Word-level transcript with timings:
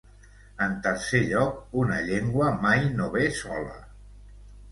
En 0.67 0.71
tercer 0.87 1.19
lloc, 1.33 1.59
una 1.83 1.99
"llengua" 2.07 2.49
mai 2.65 2.89
no 3.01 3.09
ve 3.17 3.27
sola. 3.43 3.77